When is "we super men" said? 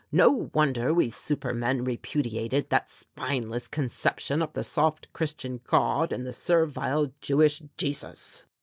0.95-1.83